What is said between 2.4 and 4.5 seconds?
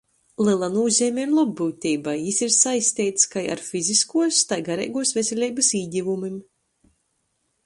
ir saisteits kai ar fiziskuos,